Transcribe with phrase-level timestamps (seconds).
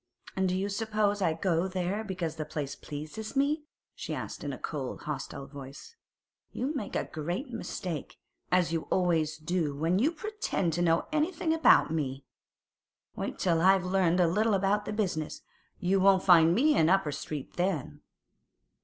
[0.35, 4.51] 'And do you suppose I go there because the place pleases me?' she asked in
[4.51, 5.95] a cold, hostile voice.
[6.51, 8.17] 'You make a great mistake,
[8.51, 12.25] as you always do when you pretend to know anything about me.
[13.15, 15.43] Wait till I've learned a little about the business;
[15.79, 18.01] you won't find me in Upper Street then.